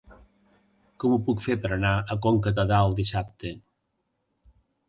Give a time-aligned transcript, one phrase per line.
[1.03, 3.55] Com ho puc fer per anar a Conca de Dalt dissabte?